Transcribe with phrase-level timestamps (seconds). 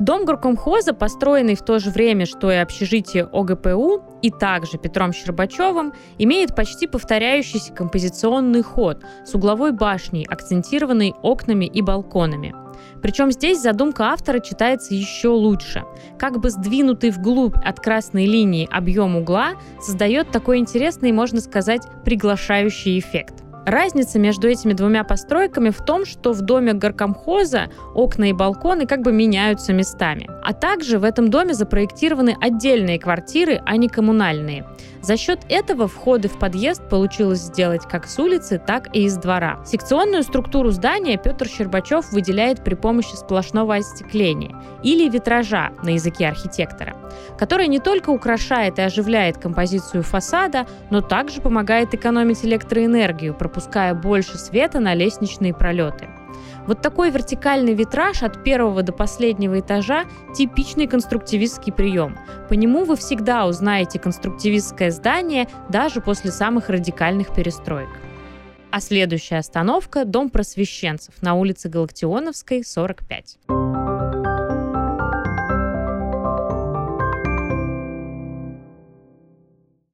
[0.00, 6.54] горкомхоза, построенный в то же время, что и общежитие ОГПУ, и также Петром Щербачевым, имеет
[6.54, 12.54] почти повторяющийся композиционный ход с угловой башней, акцентированной окнами и балконами.
[13.02, 15.84] Причем здесь задумка автора читается еще лучше.
[16.18, 22.98] Как бы сдвинутый вглубь от красной линии объем угла создает такой интересный, можно сказать, приглашающий
[22.98, 23.47] эффект.
[23.68, 29.02] Разница между этими двумя постройками в том, что в доме горкомхоза окна и балконы как
[29.02, 30.26] бы меняются местами.
[30.48, 34.64] А также в этом доме запроектированы отдельные квартиры, а не коммунальные.
[35.02, 39.62] За счет этого входы в подъезд получилось сделать как с улицы, так и из двора.
[39.66, 46.96] Секционную структуру здания Петр Щербачев выделяет при помощи сплошного остекления или витража на языке архитектора,
[47.38, 54.38] который не только украшает и оживляет композицию фасада, но также помогает экономить электроэнергию, пропуская больше
[54.38, 56.08] света на лестничные пролеты.
[56.66, 62.18] Вот такой вертикальный витраж от первого до последнего этажа– типичный конструктивистский прием.
[62.48, 67.88] По нему вы всегда узнаете конструктивистское здание даже после самых радикальных перестроек.
[68.70, 73.38] А следующая остановка– Дом просвещенцев на улице Галактионовской, 45.